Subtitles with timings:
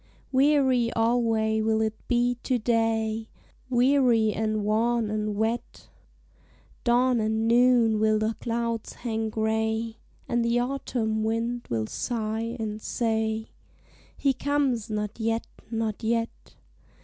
[0.31, 3.29] Weary alway will it be to day,
[3.69, 5.89] Weary and wan and wet;
[6.83, 12.81] Dawn and noon will the clouds hang gray, And the autumn wind will sigh and
[12.81, 13.51] say,
[14.19, 16.55] "_He comes not yet, not yet.